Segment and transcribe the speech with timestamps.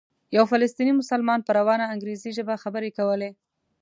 [0.37, 3.29] یو فلسطینی مسلمان په روانه انګریزي ژبه خبرې کولې.